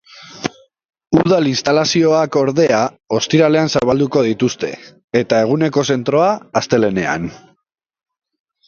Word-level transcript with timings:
Udal 1.17 1.49
instalazioak, 1.49 2.37
ordea, 2.41 2.79
ostiralean 3.19 3.71
zabalduko 3.75 4.25
dituzte, 4.31 4.73
eta 5.23 5.45
eguneko 5.47 5.87
zentroa 5.95 6.35
astelehenean. 6.63 7.33